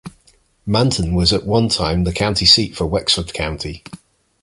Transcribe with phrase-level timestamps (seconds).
[0.65, 3.83] Manton was at one time the county seat for Wexford County.